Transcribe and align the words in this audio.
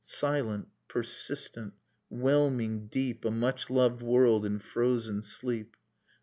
Silent, 0.03 0.67
persistent: 0.87 1.75
whelming 2.09 2.87
deep 2.87 3.23
A 3.23 3.29
much 3.29 3.69
loved 3.69 4.01
world 4.01 4.47
in 4.47 4.57
frozen 4.57 5.21
sleep. 5.21 5.75